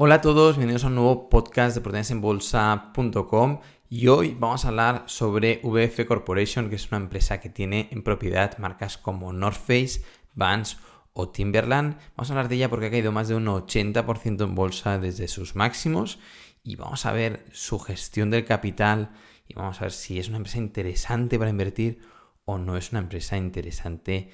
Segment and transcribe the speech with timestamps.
[0.00, 3.60] Hola a todos, bienvenidos a un nuevo podcast de proteínasenbolsa.com
[3.90, 8.04] y hoy vamos a hablar sobre VF Corporation, que es una empresa que tiene en
[8.04, 10.02] propiedad marcas como North Face,
[10.36, 10.78] Vans
[11.14, 11.98] o Timberland.
[12.16, 15.26] Vamos a hablar de ella porque ha caído más de un 80% en bolsa desde
[15.26, 16.20] sus máximos
[16.62, 19.10] y vamos a ver su gestión del capital
[19.48, 22.02] y vamos a ver si es una empresa interesante para invertir
[22.44, 24.30] o no es una empresa interesante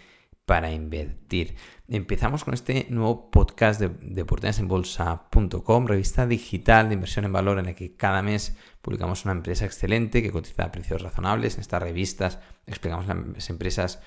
[0.46, 1.56] para invertir.
[1.88, 7.66] Empezamos con este nuevo podcast de, de oportunidadesenbolsa.com, revista digital de inversión en valor en
[7.66, 11.54] la que cada mes publicamos una empresa excelente que cotiza a precios razonables.
[11.54, 14.00] En estas revistas explicamos las empresas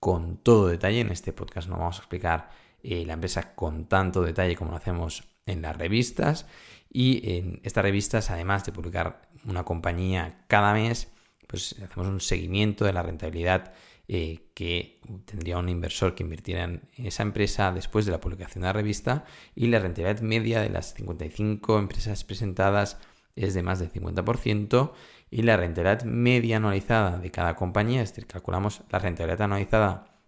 [0.00, 1.00] con todo detalle.
[1.00, 2.50] En este podcast no vamos a explicar
[2.82, 6.46] eh, la empresa con tanto detalle como lo hacemos en las revistas.
[6.90, 11.10] Y en estas revistas, además de publicar una compañía cada mes,
[11.46, 13.72] pues hacemos un seguimiento de la rentabilidad
[14.06, 18.66] eh, que tendría un inversor que invirtiera en esa empresa después de la publicación de
[18.66, 22.98] la revista y la rentabilidad media de las 55 empresas presentadas
[23.34, 24.92] es de más del 50%
[25.30, 30.20] y la rentabilidad media anualizada de cada compañía, es decir, calculamos la rentabilidad anualizada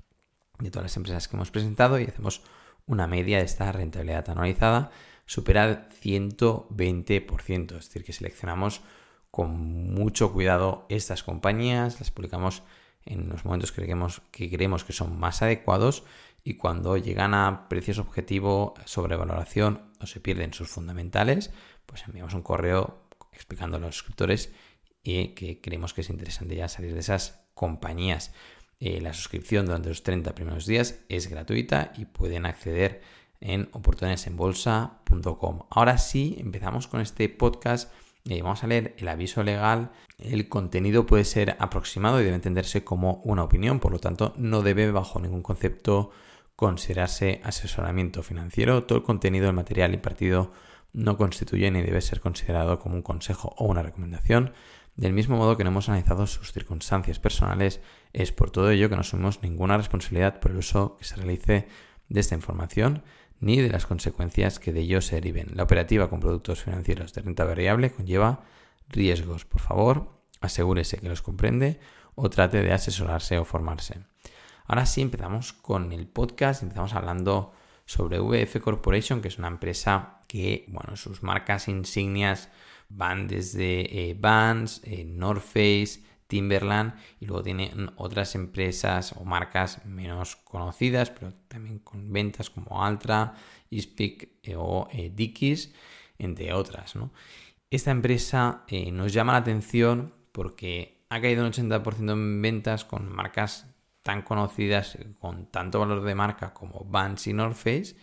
[0.59, 2.43] de todas las empresas que hemos presentado y hacemos
[2.87, 4.91] una media de esta rentabilidad anualizada,
[5.27, 8.81] supera el 120%, es decir, que seleccionamos
[9.31, 9.51] con
[9.93, 12.63] mucho cuidado estas compañías, las publicamos
[13.07, 16.05] en los momentos que creemos, que creemos que son más adecuados
[16.45, 21.51] y cuando llegan a precios objetivo, sobrevaloración o se pierden sus fundamentales,
[21.87, 24.53] pues enviamos un correo explicando a los suscriptores
[25.03, 28.33] y que creemos que es interesante ya salir de esas compañías.
[28.79, 33.03] Eh, la suscripción durante los 30 primeros días es gratuita y pueden acceder
[33.41, 35.63] en oportunidadesenbolsa.com.
[35.71, 37.93] Ahora sí, empezamos con este podcast
[38.43, 39.93] vamos a leer el aviso legal.
[40.19, 44.63] El contenido puede ser aproximado y debe entenderse como una opinión, por lo tanto no
[44.63, 46.11] debe bajo ningún concepto
[46.57, 48.85] considerarse asesoramiento financiero.
[48.85, 50.53] Todo el contenido del material impartido
[50.93, 54.53] no constituye ni debe ser considerado como un consejo o una recomendación.
[54.97, 57.83] Del mismo modo que no hemos analizado sus circunstancias personales,
[58.15, 61.69] es por todo ello que no asumimos ninguna responsabilidad por el uso que se realice
[62.09, 63.03] de esta información
[63.41, 65.53] ni de las consecuencias que de ello se deriven.
[65.55, 68.45] La operativa con productos financieros de renta variable conlleva
[68.89, 69.45] riesgos.
[69.45, 71.79] Por favor, asegúrese que los comprende
[72.15, 74.01] o trate de asesorarse o formarse.
[74.67, 77.53] Ahora sí empezamos con el podcast, empezamos hablando
[77.85, 82.51] sobre VF Corporation, que es una empresa que, bueno, sus marcas insignias
[82.89, 89.85] van desde eh, Vans, eh, North Face, Timberland y luego tiene otras empresas o marcas
[89.85, 93.35] menos conocidas, pero también con ventas como Altra,
[93.71, 95.73] Ispic eh, o eh, Dickies,
[96.19, 96.95] entre otras.
[97.71, 103.11] Esta empresa eh, nos llama la atención porque ha caído un 80% en ventas con
[103.11, 103.67] marcas
[104.03, 107.97] tan conocidas, con tanto valor de marca como Vans y North Face,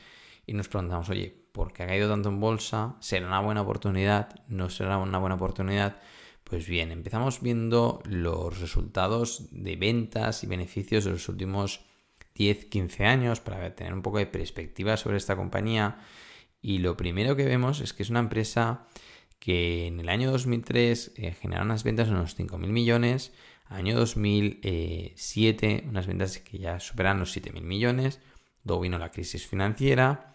[0.46, 2.98] y nos preguntamos, oye, ¿por qué ha caído tanto en bolsa?
[3.00, 4.30] ¿Será una buena oportunidad?
[4.48, 6.02] ¿No será una buena oportunidad?
[6.44, 11.86] Pues bien, empezamos viendo los resultados de ventas y beneficios de los últimos
[12.36, 16.00] 10-15 años para tener un poco de perspectiva sobre esta compañía.
[16.62, 18.88] Y lo primero que vemos es que es una empresa
[19.40, 23.34] que en el año 2003 eh, generó unas ventas de unos 5.000 millones,
[23.66, 28.22] año 2007 unas ventas que ya superan los 7.000 millones,
[28.64, 30.33] luego vino la crisis financiera,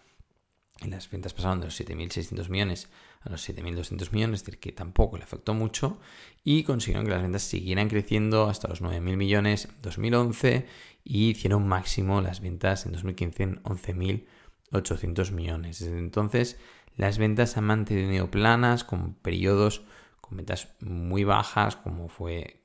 [0.81, 2.89] y las ventas pasaron de los 7.600 millones
[3.21, 5.99] a los 7.200 millones, es decir, que tampoco le afectó mucho,
[6.43, 10.65] y consiguieron que las ventas siguieran creciendo hasta los 9.000 millones en 2011
[11.03, 15.79] y hicieron máximo las ventas en 2015 en 11.800 millones.
[15.79, 16.57] Desde entonces,
[16.95, 19.83] las ventas han mantenido planas con periodos
[20.21, 22.61] con ventas muy bajas, como fue,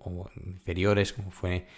[0.00, 1.68] o inferiores, como fue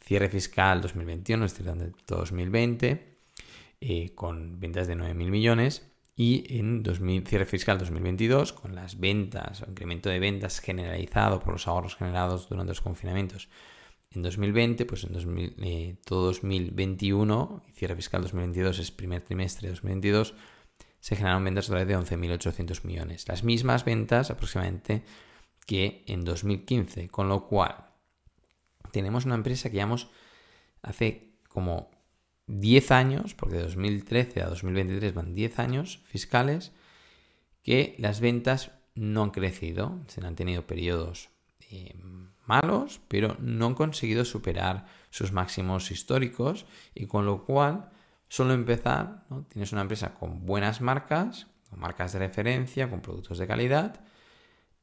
[0.00, 3.13] cierre fiscal 2021, es decir, todo 2020,
[3.86, 9.62] eh, con ventas de 9.000 millones y en 2000, cierre fiscal 2022, con las ventas
[9.62, 13.50] o incremento de ventas generalizado por los ahorros generados durante los confinamientos
[14.12, 19.74] en 2020, pues en 2000, eh, todo 2021, cierre fiscal 2022 es primer trimestre de
[19.74, 20.34] 2022,
[21.00, 23.28] se generaron ventas a través de 11.800 millones.
[23.28, 25.02] Las mismas ventas aproximadamente
[25.66, 27.90] que en 2015, con lo cual
[28.92, 30.08] tenemos una empresa que llevamos
[30.80, 31.90] hace como
[32.46, 36.72] 10 años, porque de 2013 a 2023 van 10 años fiscales,
[37.62, 41.30] que las ventas no han crecido, se han tenido periodos
[41.70, 41.94] eh,
[42.46, 46.66] malos, pero no han conseguido superar sus máximos históricos.
[46.94, 47.90] Y con lo cual,
[48.28, 53.46] solo empezar, tienes una empresa con buenas marcas, con marcas de referencia, con productos de
[53.46, 54.00] calidad,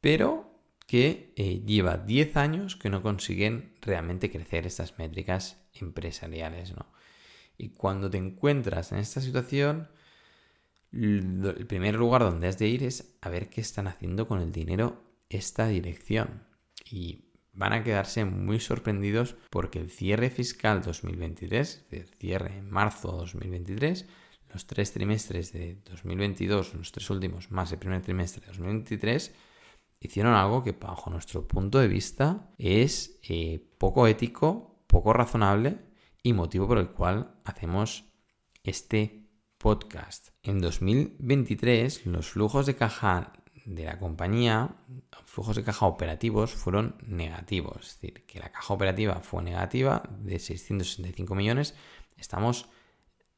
[0.01, 0.51] pero
[0.87, 6.85] que eh, lleva 10 años que no consiguen realmente crecer estas métricas empresariales, ¿no?
[7.61, 9.87] Y cuando te encuentras en esta situación,
[10.91, 14.51] el primer lugar donde has de ir es a ver qué están haciendo con el
[14.51, 16.41] dinero esta dirección.
[16.89, 23.11] Y van a quedarse muy sorprendidos porque el cierre fiscal 2023, el cierre en marzo
[23.11, 24.07] 2023,
[24.51, 29.35] los tres trimestres de 2022, los tres últimos, más el primer trimestre de 2023,
[29.99, 35.90] hicieron algo que bajo nuestro punto de vista es eh, poco ético, poco razonable
[36.23, 38.05] y motivo por el cual hacemos
[38.63, 39.27] este
[39.57, 40.29] podcast.
[40.43, 43.33] En 2023 los flujos de caja
[43.65, 44.75] de la compañía,
[45.25, 47.87] flujos de caja operativos fueron negativos.
[47.87, 51.75] Es decir, que la caja operativa fue negativa de 665 millones.
[52.17, 52.67] Estamos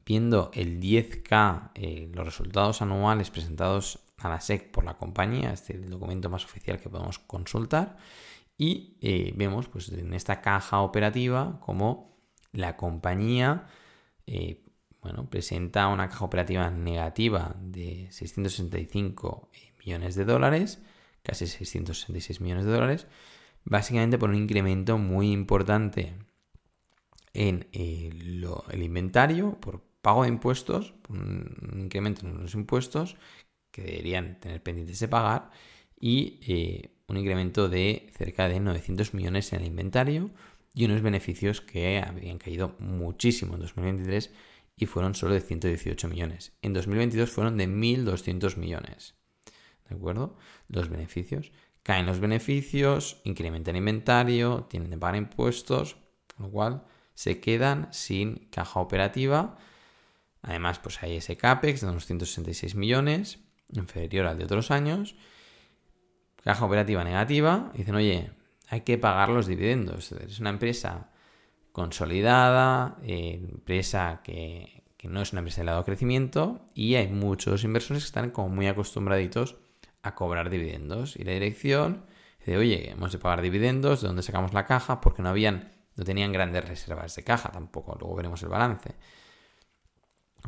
[0.04, 5.68] viendo el 10K, eh, los resultados anuales presentados a la SEC por la compañía, es
[5.70, 7.96] el documento más oficial que podemos consultar.
[8.56, 12.13] Y eh, vemos pues, en esta caja operativa como
[12.54, 13.66] la compañía
[14.26, 14.64] eh,
[15.04, 20.80] bueno, presenta una caja operativa negativa de 665 millones de dólares,
[21.22, 23.06] casi 666 millones de dólares,
[23.64, 26.14] básicamente por un incremento muy importante
[27.34, 28.10] en eh,
[28.70, 33.16] el inventario, por pago de impuestos, un incremento en los impuestos
[33.70, 35.50] que deberían tener pendientes de pagar
[36.00, 40.30] y eh, un incremento de cerca de 900 millones en el inventario
[40.74, 44.32] y unos beneficios que habían caído muchísimo en 2023
[44.76, 46.52] y fueron solo de 118 millones.
[46.62, 49.14] En 2022 fueron de 1.200 millones.
[49.88, 50.36] ¿De acuerdo?
[50.68, 51.52] Los beneficios.
[51.84, 55.96] Caen los beneficios, incrementan el inventario, tienen que pagar impuestos,
[56.34, 56.84] con lo cual
[57.14, 59.56] se quedan sin caja operativa.
[60.42, 63.38] Además, pues hay ese CAPEX de unos 166 millones,
[63.68, 65.14] inferior al de otros años.
[66.42, 67.70] Caja operativa negativa.
[67.74, 68.30] Dicen, oye,
[68.74, 70.10] hay que pagar los dividendos.
[70.10, 71.08] Es una empresa
[71.70, 78.02] consolidada, eh, empresa que, no es una empresa de lado crecimiento y hay muchos inversores
[78.02, 79.56] que están como muy acostumbraditos
[80.02, 81.14] a cobrar dividendos.
[81.14, 82.06] Y la dirección
[82.40, 85.00] dice, oye, hemos de pagar dividendos, ¿de dónde sacamos la caja?
[85.00, 88.96] Porque no habían, no tenían grandes reservas de caja tampoco, luego veremos el balance.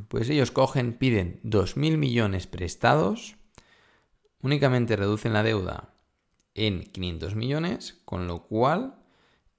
[0.08, 3.37] Pues ellos cogen, piden 2.000 millones prestados,
[4.40, 5.95] únicamente reducen la deuda
[6.56, 8.97] en 500 millones, con lo cual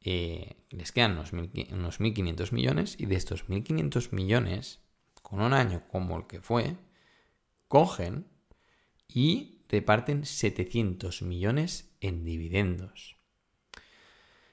[0.02, 4.82] eh, les quedan unos, 1.500 millones y de estos 1.500 millones,
[5.22, 6.76] con un año como el que fue,
[7.68, 8.28] cogen
[9.08, 13.18] y reparten 700 millones en dividendos.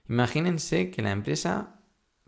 [0.07, 1.81] Imagínense que la empresa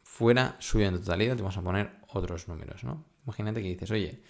[0.03, 3.05] fuera suya en totalidad, te vamos a poner otros números, ¿no?
[3.25, 4.23] Imagínate que dices, oye,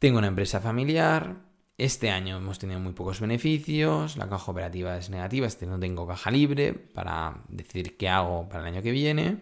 [0.00, 1.49] tengo una empresa familiar,
[1.80, 6.06] este año hemos tenido muy pocos beneficios, la caja operativa es negativa, este no tengo
[6.06, 9.38] caja libre para decidir qué hago para el año que viene,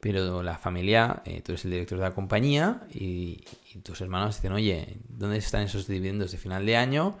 [0.00, 3.44] pero la familia, eh, tú eres el director de la compañía y,
[3.82, 7.18] tus hermanos dicen, oye, ¿dónde están esos dividendos de final de año?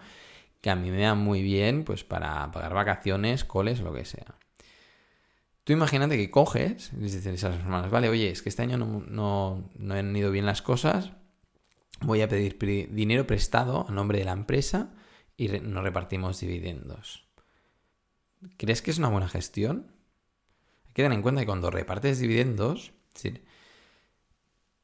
[0.60, 4.36] Que a mí me dan muy bien pues para pagar vacaciones, coles lo que sea.
[5.64, 8.78] Tú imagínate que coges les dices a los hermanos, vale, oye, es que este año
[8.78, 11.12] no, no, no han ido bien las cosas,
[12.04, 12.58] voy a pedir
[12.92, 14.94] dinero prestado a nombre de la empresa
[15.36, 17.28] y nos repartimos dividendos.
[18.56, 19.92] ¿Crees que es una buena gestión?
[20.86, 22.92] Hay que tener en cuenta que cuando repartes dividendos,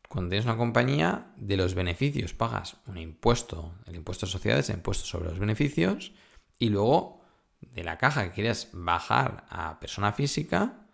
[0.08, 4.76] cuando tienes una compañía, de los beneficios pagas un impuesto, el impuesto de sociedades, el
[4.76, 6.12] impuesto sobre los beneficios,
[6.58, 7.20] y luego
[7.60, 10.87] de la caja que quieres bajar a persona física,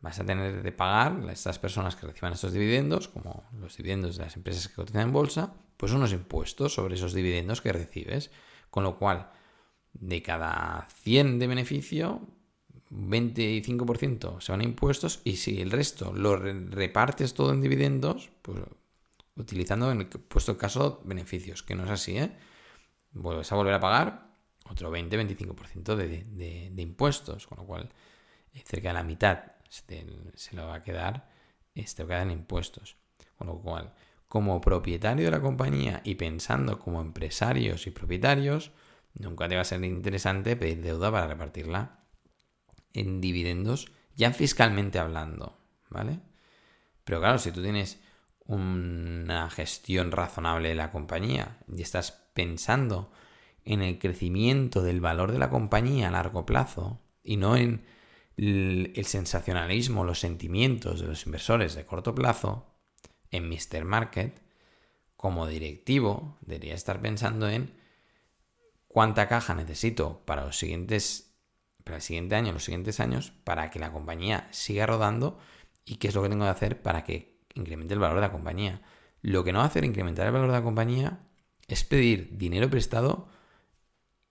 [0.00, 4.16] vas a tener de pagar a estas personas que reciban estos dividendos, como los dividendos
[4.16, 8.30] de las empresas que cotizan en bolsa, pues unos impuestos sobre esos dividendos que recibes.
[8.70, 9.30] Con lo cual,
[9.92, 12.20] de cada 100 de beneficio,
[12.90, 18.60] 25% se van a impuestos y si el resto lo repartes todo en dividendos, pues
[19.36, 22.36] utilizando en el puesto caso beneficios, que no es así, ¿eh?
[23.12, 24.30] Vuelves a volver a pagar
[24.68, 27.90] otro 20-25% de, de, de impuestos, con lo cual
[28.64, 31.30] cerca de la mitad se, lo va a quedar,
[31.74, 32.96] este, va en impuestos.
[33.36, 33.94] Con lo cual,
[34.28, 38.72] como propietario de la compañía y pensando como empresarios y propietarios,
[39.14, 42.04] nunca te va a ser interesante pedir deuda para repartirla
[42.92, 45.58] en dividendos, ya fiscalmente hablando,
[45.88, 46.20] ¿vale?
[47.04, 48.00] Pero claro, si tú tienes
[48.46, 53.12] una gestión razonable de la compañía y estás pensando
[53.64, 57.84] en el crecimiento del valor de la compañía a largo plazo y no en
[58.48, 62.66] el sensacionalismo, los sentimientos de los inversores de corto plazo,
[63.30, 63.84] en Mr.
[63.84, 64.42] Market,
[65.16, 67.74] como directivo, debería estar pensando en
[68.88, 71.36] cuánta caja necesito para los siguientes,
[71.84, 75.38] para el siguiente año, los siguientes años, para que la compañía siga rodando
[75.84, 78.32] y qué es lo que tengo que hacer para que incremente el valor de la
[78.32, 78.80] compañía.
[79.22, 81.20] Lo que no va a hacer incrementar el valor de la compañía
[81.68, 83.28] es pedir dinero prestado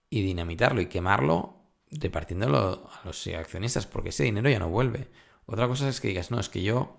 [0.10, 1.59] y dinamitarlo y quemarlo
[1.91, 5.08] repartiéndolo a los accionistas, porque ese dinero ya no vuelve.
[5.46, 6.98] Otra cosa es que digas, no, es que yo,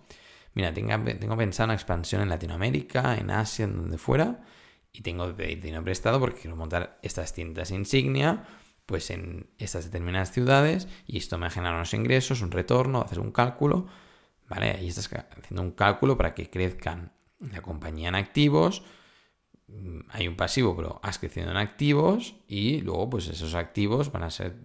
[0.54, 4.44] mira, tengo, pensado una expansión en Latinoamérica, en Asia, en donde fuera,
[4.92, 8.44] y tengo dinero prestado porque quiero montar estas tiendas insignia,
[8.87, 13.30] pues en estas determinadas ciudades, y esto me genera unos ingresos, un retorno, hacer un
[13.30, 13.87] cálculo,
[14.49, 14.73] ¿vale?
[14.73, 18.82] Ahí estás haciendo un cálculo para que crezcan la compañía en activos,
[20.09, 24.31] hay un pasivo, pero has crecido en activos y luego pues esos activos van a
[24.31, 24.57] ser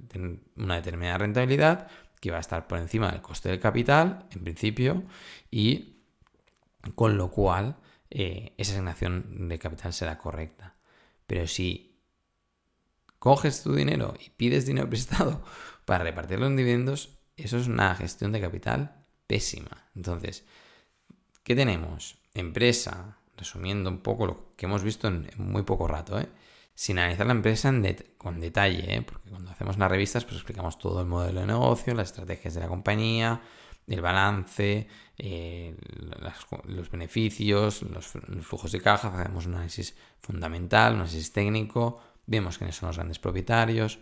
[0.56, 1.88] una determinada rentabilidad
[2.20, 5.04] que va a estar por encima del coste del capital, en principio,
[5.52, 5.98] y
[6.96, 7.78] con lo cual
[8.10, 10.76] eh, esa asignación de capital será correcta.
[11.28, 12.00] Pero si
[13.20, 15.44] coges tu dinero y pides dinero prestado
[15.86, 19.90] para repartirlo en dividendos, eso es una gestión de capital pésima.
[19.96, 20.46] Entonces,
[21.44, 22.18] ¿qué tenemos?
[22.34, 26.30] Empresa, resumiendo un poco lo que hemos visto en, muy poco rato, ¿eh?
[26.74, 27.74] sin analizar la empresa
[28.18, 29.02] con detalle, ¿eh?
[29.02, 32.62] porque cuando hacemos las revistas pues explicamos todo el modelo de negocio, las estrategias de
[32.62, 33.42] la compañía,
[33.88, 34.88] el balance,
[35.18, 35.76] eh,
[36.66, 38.08] los beneficios, los,
[38.42, 43.20] flujos de caja, hacemos un análisis fundamental, un análisis técnico, vemos quiénes son los grandes
[43.20, 44.00] propietarios,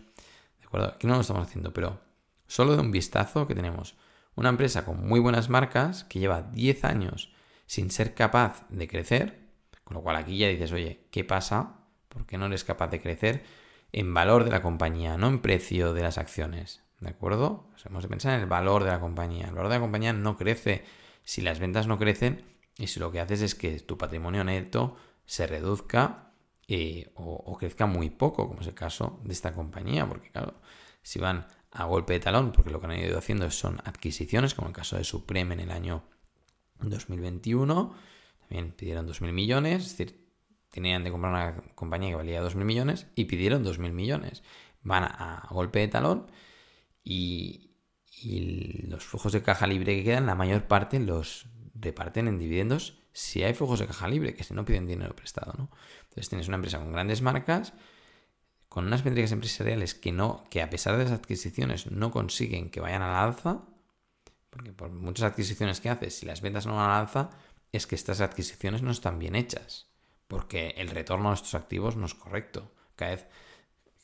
[0.60, 0.88] ¿de acuerdo?
[0.88, 2.00] Aquí no lo estamos haciendo, pero
[2.46, 3.94] solo de un vistazo que tenemos
[4.36, 7.33] una empresa con muy buenas marcas que lleva 10 años
[7.66, 9.48] sin ser capaz de crecer,
[9.84, 11.80] con lo cual aquí ya dices, oye, ¿qué pasa?
[12.08, 13.44] ¿Por qué no eres capaz de crecer
[13.92, 16.82] en valor de la compañía, no en precio de las acciones?
[17.00, 17.68] ¿De acuerdo?
[17.84, 19.46] hemos de pensar en el valor de la compañía.
[19.46, 20.84] El valor de la compañía no crece
[21.22, 22.44] si las ventas no crecen
[22.78, 26.32] y si lo que haces es que tu patrimonio neto se reduzca
[26.66, 30.54] eh, o, o, crezca muy poco, como es el caso de esta compañía, porque claro,
[31.02, 34.68] si van a golpe de talón, porque lo que han ido haciendo son adquisiciones, como
[34.68, 36.04] el caso de Supreme en el año
[36.90, 37.94] 2021,
[38.40, 40.24] también pidieron 2.000 millones, es decir,
[40.70, 44.42] tenían de comprar una compañía que valía 2.000 millones y pidieron 2.000 millones.
[44.82, 46.26] Van a, golpe de talón
[47.02, 47.70] y,
[48.88, 53.42] los flujos de caja libre que quedan, la mayor parte los reparten en dividendos si
[53.42, 55.70] hay flujos de caja libre, que si no piden dinero prestado.
[56.02, 57.74] Entonces tienes una empresa con grandes marcas,
[58.68, 62.80] con unas métricas empresariales que no, que a pesar de las adquisiciones no consiguen que
[62.80, 63.62] vayan a la alza,
[64.54, 67.30] porque por muchas adquisiciones que haces, si las ventas no van a la alza,
[67.72, 69.88] es que estas adquisiciones no están bien hechas,
[70.28, 72.70] porque el retorno de estos activos no es correcto.
[72.94, 73.26] Cada vez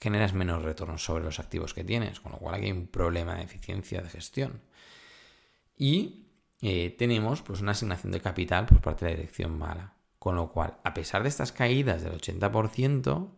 [0.00, 3.36] generas menos retorno sobre los activos que tienes, con lo cual aquí hay un problema
[3.36, 4.60] de eficiencia de gestión.
[5.76, 6.26] Y
[6.62, 9.94] eh, tenemos pues, una asignación de capital por parte de la dirección mala.
[10.18, 13.30] Con lo cual, a pesar de estas caídas del 80%,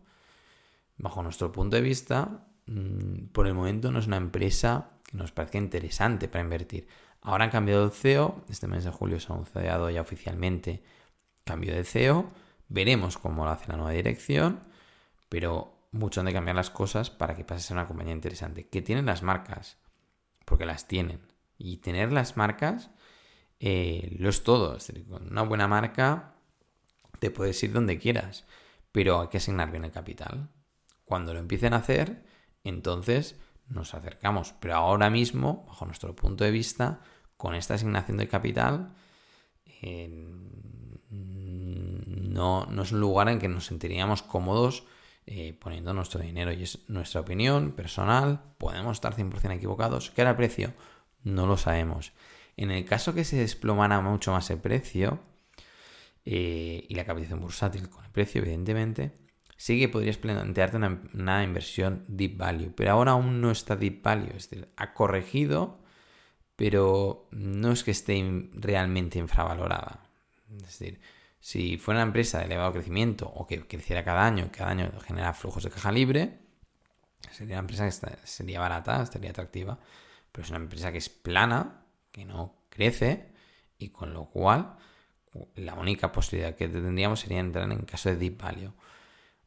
[0.97, 5.57] bajo nuestro punto de vista, mm, por el momento no es una empresa nos parezca
[5.57, 6.87] interesante para invertir.
[7.21, 10.83] Ahora han cambiado el CEO, este mes de julio se ha anunciado ya oficialmente
[11.45, 12.31] cambio de CEO,
[12.67, 14.59] veremos cómo lo hace la nueva dirección,
[15.29, 18.67] pero mucho han de cambiar las cosas para que pase a ser una compañía interesante.
[18.67, 19.77] Que tienen las marcas,
[20.45, 21.21] porque las tienen.
[21.57, 22.89] Y tener las marcas
[23.59, 24.75] eh, lo es todo.
[24.75, 26.35] Es decir, con una buena marca
[27.19, 28.45] te puedes ir donde quieras,
[28.91, 30.49] pero hay que asignar bien el capital.
[31.05, 32.25] Cuando lo empiecen a hacer,
[32.63, 34.53] entonces nos acercamos.
[34.59, 37.01] Pero ahora mismo, bajo nuestro punto de vista,
[37.37, 38.93] con esta asignación de capital,
[41.09, 44.85] no, no, es un lugar en que nos sentiríamos cómodos
[45.25, 46.51] eh, poniendo nuestro dinero.
[46.51, 48.41] Y es nuestra opinión personal.
[48.57, 50.11] Podemos estar 100% equivocados.
[50.11, 50.73] ¿Qué era el precio?
[51.23, 52.13] No lo sabemos.
[52.57, 55.19] En el caso que se desplomara mucho más el precio
[56.25, 59.22] eh, y la capitalización bursátil con el precio, evidentemente,
[59.63, 64.35] sí que podrías plantearte una, inversión deep value, pero ahora aún no está deep value,
[64.35, 65.79] es decir, ha corregido,
[66.57, 70.01] pero no es que esté realmente infravalorada.
[70.57, 70.99] Es decir,
[71.39, 75.33] si fuera una empresa de elevado crecimiento o que creciera cada año, cada año genera
[75.33, 76.39] flujos de caja libre,
[77.31, 79.79] sería una empresa que sería barata, estaría atractiva,
[80.33, 83.31] pero es una empresa que es plana, que no crece
[83.77, 84.75] y con lo cual
[85.55, 88.73] la única posibilidad que tendríamos sería entrar en caso de deep value.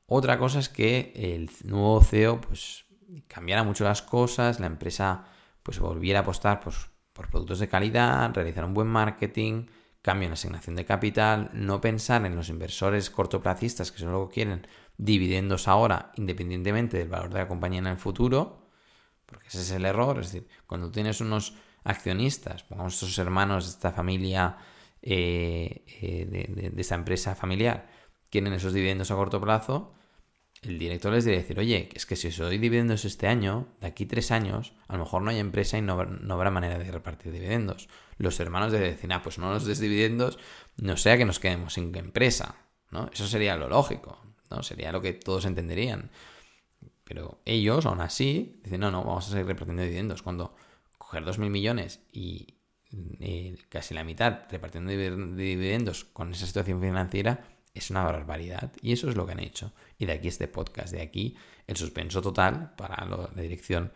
[0.07, 2.85] Otra cosa es que el nuevo CEO pues
[3.27, 5.25] cambiara mucho las cosas, la empresa
[5.63, 9.67] pues volviera a apostar por productos de calidad, realizar un buen marketing,
[10.07, 14.65] cambio en asignación de capital, no pensar en los inversores cortoplacistas que solo quieren
[14.97, 18.71] dividendos ahora independientemente del valor de la compañía en el futuro,
[19.27, 23.71] porque ese es el error, es decir, cuando tienes unos accionistas, pongamos estos hermanos de
[23.71, 24.57] esta familia,
[25.03, 27.89] eh, eh, de, de esta empresa familiar,
[28.31, 29.95] quieren esos dividendos a corto plazo,
[30.63, 33.89] el director les debe decir, oye, es que si os doy dividendos este año, de
[33.89, 37.33] aquí tres años, a lo mejor no hay empresa y no, habrá manera de repartir
[37.33, 37.89] dividendos.
[38.19, 40.39] Los hermanos deben decir, ah, pues no nos des dividendos,
[40.77, 42.57] no sea que nos quedemos sin empresa,
[42.91, 43.11] ¿no?
[43.13, 44.27] Eso sería lo lógico.
[44.51, 44.63] ¿no?
[44.63, 46.11] Sería lo que todos entenderían.
[47.05, 50.23] Pero ellos, aún así, dicen, no, no, vamos a seguir repartiendo dividendos.
[50.23, 50.57] Cuando
[50.99, 52.59] coger 2.000 millones y
[53.21, 57.45] eh, casi la mitad repartiendo dividendos con esa situación financiera
[57.79, 58.73] es una barbaridad.
[58.83, 59.73] Y eso es lo que han hecho.
[59.99, 63.93] Y de aquí este podcast, de aquí el suspenso total para la dirección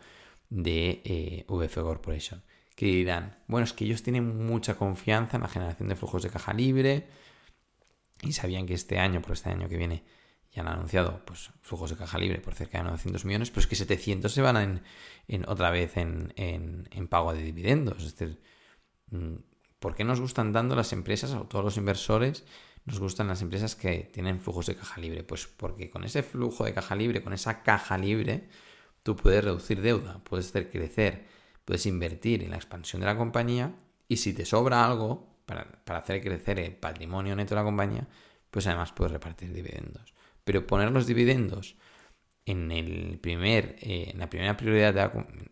[0.49, 2.43] de eh, VF Corporation.
[2.75, 6.29] Que dirán, bueno, es que ellos tienen mucha confianza en la generación de flujos de
[6.29, 7.07] caja libre
[8.21, 10.03] y sabían que este año, por este año que viene,
[10.51, 13.67] ya han anunciado pues, flujos de caja libre por cerca de 900 millones, pero es
[13.67, 14.81] que 700 se van
[15.27, 18.03] en, otra vez en, en, pago de dividendos.
[18.03, 18.41] Es decir,
[19.11, 19.35] mm,
[19.79, 22.45] ¿por qué nos gustan dando las empresas o todos los inversores?
[22.85, 25.23] Nos gustan las empresas que tienen flujos de caja libre.
[25.23, 28.49] Pues porque con ese flujo de caja libre, con esa caja libre,
[29.03, 31.25] tú puedes reducir deuda, puedes hacer crecer,
[31.65, 33.75] puedes invertir en la expansión de la compañía
[34.07, 38.07] y si te sobra algo para, para hacer crecer el patrimonio neto de la compañía,
[38.49, 40.13] pues además puedes repartir dividendos.
[40.43, 41.75] Pero poner los dividendos
[42.45, 44.93] en, el primer, eh, en la primera prioridad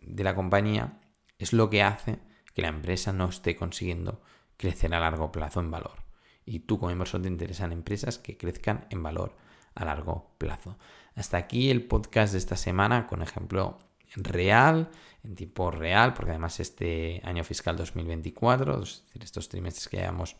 [0.02, 1.00] de la, compañía
[1.38, 2.18] es lo que hace
[2.54, 4.22] que la empresa no esté consiguiendo
[4.56, 6.09] crecer a largo plazo en valor.
[6.50, 9.36] Y tú como inversor te interesan empresas que crezcan en valor
[9.76, 10.78] a largo plazo.
[11.14, 13.78] Hasta aquí el podcast de esta semana con ejemplo
[14.16, 14.90] real,
[15.22, 20.34] en tiempo real, porque además este año fiscal 2024, es decir, estos trimestres que llevamos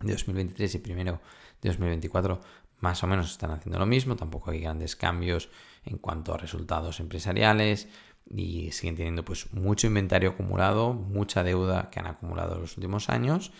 [0.00, 1.22] de 2023 y primero
[1.62, 2.38] de 2024
[2.80, 5.48] más o menos están haciendo lo mismo, tampoco hay grandes cambios
[5.86, 7.88] en cuanto a resultados empresariales
[8.28, 13.08] y siguen teniendo pues mucho inventario acumulado, mucha deuda que han acumulado en los últimos
[13.08, 13.50] años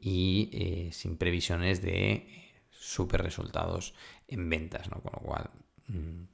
[0.00, 3.94] y eh, sin previsiones de eh, super resultados
[4.26, 5.00] en ventas, ¿no?
[5.00, 5.50] Con lo cual
[5.88, 6.24] mm,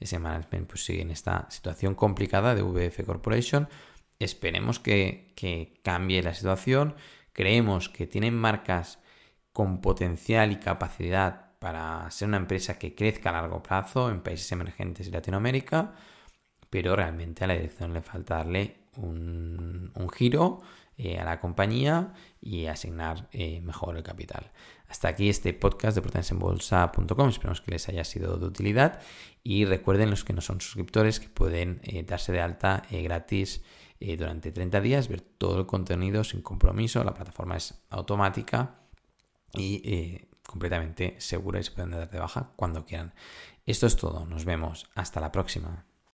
[0.00, 3.68] ese management pues sigue en esta situación complicada de VF Corporation.
[4.18, 6.94] Esperemos que, que cambie la situación.
[7.32, 8.98] Creemos que tienen marcas
[9.52, 14.50] con potencial y capacidad para ser una empresa que crezca a largo plazo en países
[14.52, 15.94] emergentes y Latinoamérica,
[16.70, 20.62] pero realmente a la dirección le falta darle un, giro
[21.02, 24.52] eh, a la compañía y asignar eh, mejor el capital.
[24.86, 27.28] Hasta aquí este podcast de proteasenbolsa.com.
[27.30, 29.00] Esperamos que les haya sido de utilidad
[29.42, 33.62] y recuerden los que no son suscriptores que pueden eh, darse de alta gratis
[34.18, 37.02] durante 30 días, ver todo el contenido sin compromiso.
[37.04, 38.80] La plataforma es automática
[39.54, 43.12] y completamente segura y se pueden dar de baja cuando quieran.
[43.66, 45.89] Esto es todo, nos vemos, hasta la próxima.